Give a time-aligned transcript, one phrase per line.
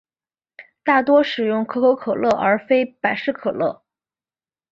[0.83, 3.83] 大多使用可口可乐而非百事可乐。